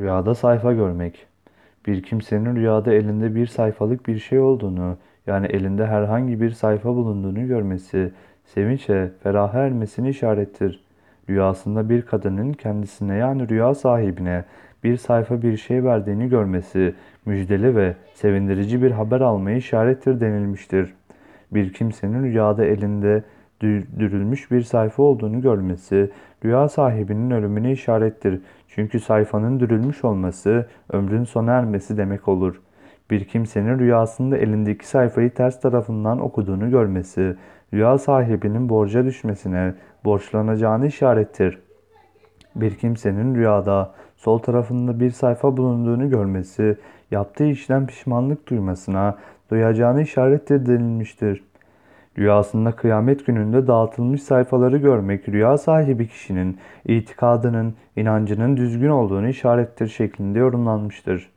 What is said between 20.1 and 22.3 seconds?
denilmiştir. Bir kimsenin